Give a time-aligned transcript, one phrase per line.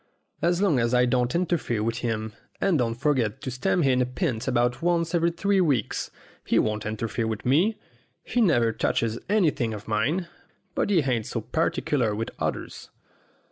[0.41, 4.05] As long as I don't interfere with him, and don't forget to stand him a
[4.07, 6.09] pint about once every three weeks,
[6.43, 7.77] he won't interfere with me.
[8.23, 10.27] He never touches anything of mine,
[10.73, 12.89] but he ain't so particular with others.